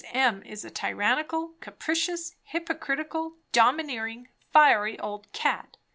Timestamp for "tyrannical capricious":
0.71-2.35